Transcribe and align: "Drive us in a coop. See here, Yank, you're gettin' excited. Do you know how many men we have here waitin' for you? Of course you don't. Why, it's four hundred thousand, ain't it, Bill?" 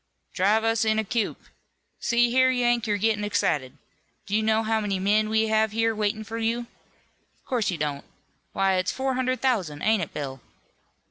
"Drive 0.33 0.63
us 0.63 0.83
in 0.83 0.97
a 0.97 1.03
coop. 1.03 1.39
See 1.99 2.31
here, 2.31 2.49
Yank, 2.49 2.87
you're 2.87 2.97
gettin' 2.97 3.23
excited. 3.23 3.77
Do 4.25 4.35
you 4.35 4.41
know 4.41 4.63
how 4.63 4.79
many 4.81 4.97
men 4.97 5.29
we 5.29 5.49
have 5.49 5.73
here 5.73 5.93
waitin' 5.93 6.23
for 6.23 6.39
you? 6.39 6.61
Of 7.37 7.45
course 7.45 7.69
you 7.69 7.77
don't. 7.77 8.03
Why, 8.51 8.77
it's 8.77 8.91
four 8.91 9.13
hundred 9.13 9.41
thousand, 9.41 9.83
ain't 9.83 10.01
it, 10.01 10.11
Bill?" 10.11 10.41